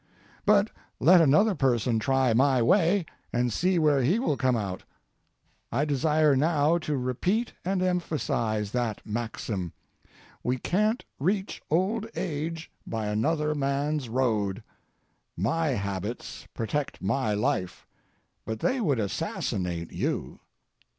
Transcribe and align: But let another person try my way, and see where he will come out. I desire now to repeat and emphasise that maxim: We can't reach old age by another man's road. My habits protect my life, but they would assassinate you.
But 0.47 0.71
let 0.99 1.21
another 1.21 1.53
person 1.53 1.99
try 1.99 2.33
my 2.33 2.59
way, 2.59 3.05
and 3.31 3.53
see 3.53 3.77
where 3.77 4.01
he 4.01 4.17
will 4.17 4.35
come 4.35 4.57
out. 4.57 4.81
I 5.71 5.85
desire 5.85 6.35
now 6.35 6.79
to 6.79 6.97
repeat 6.97 7.53
and 7.63 7.83
emphasise 7.83 8.71
that 8.71 9.05
maxim: 9.05 9.73
We 10.43 10.57
can't 10.57 11.05
reach 11.19 11.61
old 11.69 12.07
age 12.15 12.71
by 12.87 13.09
another 13.09 13.53
man's 13.53 14.09
road. 14.09 14.63
My 15.37 15.67
habits 15.67 16.47
protect 16.55 17.03
my 17.03 17.35
life, 17.35 17.85
but 18.43 18.59
they 18.61 18.81
would 18.81 18.99
assassinate 18.99 19.91
you. 19.91 20.39